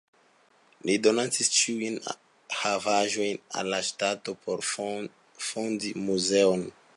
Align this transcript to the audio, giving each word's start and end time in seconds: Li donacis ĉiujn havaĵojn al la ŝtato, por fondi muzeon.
Li 0.89 0.93
donacis 1.07 1.51
ĉiujn 1.57 1.99
havaĵojn 2.61 3.43
al 3.61 3.69
la 3.75 3.83
ŝtato, 3.91 4.35
por 4.47 4.67
fondi 4.71 5.93
muzeon. 6.09 6.67